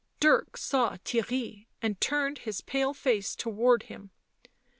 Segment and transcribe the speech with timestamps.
[0.19, 4.09] Dirk saw Theirry, and turned his pale face towards him.